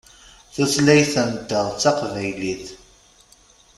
[0.53, 2.65] Tutlayt-nteɣ d taqbaylit.